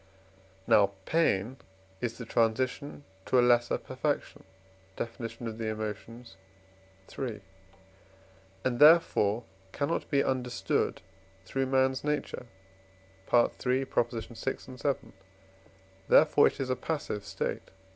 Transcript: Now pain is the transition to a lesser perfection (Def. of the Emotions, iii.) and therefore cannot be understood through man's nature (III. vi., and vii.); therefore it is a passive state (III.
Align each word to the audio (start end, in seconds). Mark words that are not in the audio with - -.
Now 0.65 0.93
pain 1.05 1.57
is 2.01 2.17
the 2.17 2.25
transition 2.25 3.03
to 3.27 3.37
a 3.39 3.45
lesser 3.47 3.77
perfection 3.77 4.45
(Def. 4.95 5.19
of 5.41 5.59
the 5.59 5.67
Emotions, 5.67 6.37
iii.) 7.19 7.41
and 8.65 8.79
therefore 8.79 9.43
cannot 9.71 10.09
be 10.09 10.23
understood 10.23 11.03
through 11.45 11.67
man's 11.67 12.03
nature 12.03 12.47
(III. 13.31 13.83
vi., 13.89 14.25
and 14.27 14.73
vii.); 14.83 15.13
therefore 16.07 16.47
it 16.47 16.59
is 16.59 16.71
a 16.71 16.75
passive 16.75 17.23
state 17.23 17.67
(III. 17.69 17.73